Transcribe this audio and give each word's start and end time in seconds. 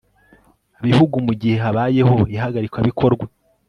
bihugu 0.85 1.15
mu 1.25 1.33
gihe 1.41 1.55
habayeho 1.63 2.15
ihagarikabikorwa 2.35 3.25